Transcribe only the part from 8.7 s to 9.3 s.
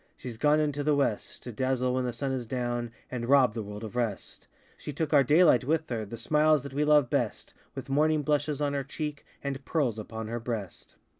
her cheek,